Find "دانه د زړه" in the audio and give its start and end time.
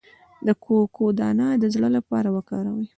1.19-1.89